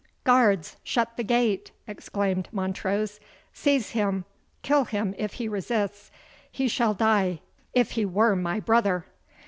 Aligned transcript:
"Guards, 0.23 0.77
shut 0.83 1.15
the 1.15 1.23
gate!" 1.23 1.69
exclaimed 1.87 2.49
Montrose 2.51 3.19
"Seize 3.53 3.91
him 3.91 4.25
kill 4.63 4.85
him, 4.85 5.13
if 5.15 5.33
he 5.33 5.47
resists! 5.47 6.09
He 6.51 6.67
shall 6.67 6.95
die, 6.95 7.41
if 7.75 7.91
he 7.91 8.03
were 8.03 8.35
my 8.35 8.59
brother!" 8.59 9.05